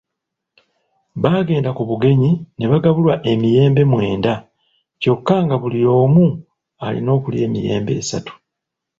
[1.21, 4.33] Baagenda ku bugenyi ne bagabulwa emiyembe mwenda
[5.01, 6.25] kyokka nga buli omu
[6.85, 8.33] alina okulya emiyembe esatu.